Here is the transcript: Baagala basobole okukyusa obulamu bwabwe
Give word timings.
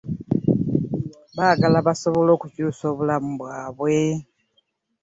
Baagala 1.35 1.77
basobole 1.87 2.29
okukyusa 2.33 2.83
obulamu 2.91 3.31
bwabwe 3.41 3.99